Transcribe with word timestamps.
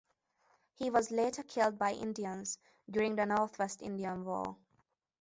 He 0.73 0.89
was 0.89 1.11
later 1.11 1.43
killed 1.43 1.77
by 1.77 1.91
Indians 1.93 2.57
during 2.89 3.15
the 3.15 3.27
Northwest 3.27 3.83
Indian 3.83 4.25
War. 4.25 4.57